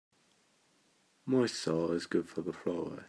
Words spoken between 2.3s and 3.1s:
the flora.